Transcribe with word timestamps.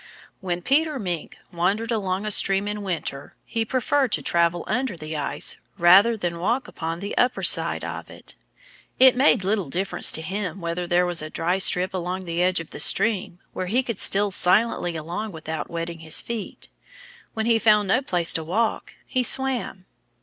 When 0.39 0.63
Peter 0.63 0.97
Mink 0.97 1.37
wandered 1.53 1.91
along 1.91 2.25
a 2.25 2.31
stream 2.31 2.67
in 2.67 2.81
winter 2.81 3.35
he 3.45 3.63
preferred 3.63 4.11
to 4.13 4.23
travel 4.23 4.63
under 4.65 4.97
the 4.97 5.15
ice, 5.15 5.57
rather 5.77 6.17
than 6.17 6.39
walk 6.39 6.67
upon 6.67 6.99
the 7.01 7.15
upper 7.19 7.43
side 7.43 7.85
of 7.85 8.09
it. 8.09 8.33
It 8.97 9.15
made 9.15 9.43
little 9.43 9.69
difference 9.69 10.11
to 10.13 10.23
him 10.23 10.59
whether 10.59 10.87
there 10.87 11.05
was 11.05 11.21
a 11.21 11.29
dry 11.29 11.59
strip 11.59 11.93
along 11.93 12.25
the 12.25 12.41
edge 12.41 12.59
of 12.59 12.71
the 12.71 12.79
stream, 12.79 13.41
where 13.53 13.67
he 13.67 13.83
could 13.83 13.99
steal 13.99 14.31
silently 14.31 14.95
along 14.95 15.33
without 15.33 15.69
wetting 15.69 15.99
his 15.99 16.19
feet. 16.19 16.67
When 17.35 17.45
he 17.45 17.59
found 17.59 17.87
no 17.87 18.01
place 18.01 18.33
to 18.33 18.43
walk, 18.43 18.95
he 19.05 19.21
swam. 19.21 19.85